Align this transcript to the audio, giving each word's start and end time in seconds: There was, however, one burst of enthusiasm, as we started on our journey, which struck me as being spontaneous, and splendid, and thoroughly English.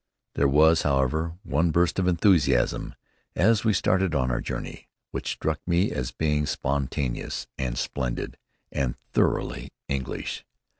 There 0.33 0.47
was, 0.47 0.81
however, 0.81 1.33
one 1.43 1.69
burst 1.69 1.99
of 1.99 2.07
enthusiasm, 2.07 2.95
as 3.35 3.63
we 3.63 3.71
started 3.71 4.15
on 4.15 4.31
our 4.31 4.41
journey, 4.41 4.87
which 5.11 5.31
struck 5.33 5.59
me 5.67 5.91
as 5.91 6.09
being 6.11 6.47
spontaneous, 6.47 7.45
and 7.55 7.77
splendid, 7.77 8.39
and 8.71 8.97
thoroughly 9.13 9.69
English. 9.87 10.43